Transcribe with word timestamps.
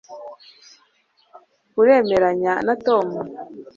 uremeranya 1.81 2.53
na 2.65 2.73
tom 2.85 3.07